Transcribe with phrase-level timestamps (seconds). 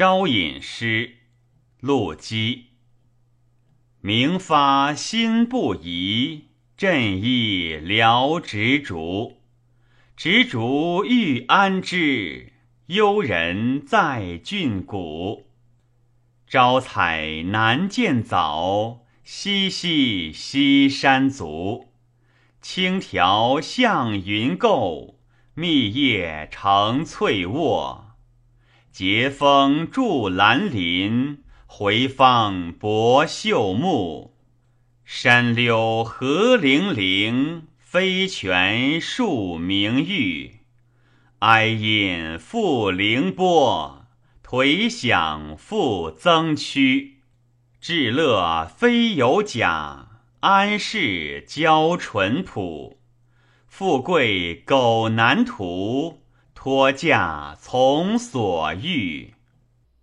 [0.00, 1.16] 招引诗，
[1.80, 2.68] 陆机。
[4.00, 9.42] 明发心不移，振翼疗执竹。
[10.16, 12.54] 执竹欲安之，
[12.86, 15.50] 幽人在峻谷。
[16.46, 21.92] 朝采难见早，夕夕西山足。
[22.62, 25.18] 青条向云构，
[25.52, 28.09] 密叶成翠卧。
[28.90, 31.44] 节风驻兰林。
[31.66, 34.34] 回芳博秀木，
[35.04, 40.56] 山柳何零零，飞泉树明玉。
[41.38, 44.06] 哀饮复凌波，
[44.44, 47.20] 颓响复增曲。
[47.80, 50.08] 至乐非有假，
[50.40, 52.98] 安适交淳朴。
[53.68, 56.19] 富贵苟难图，
[56.62, 59.32] 托驾从所欲。